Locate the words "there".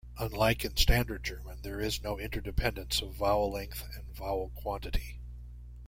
1.61-1.79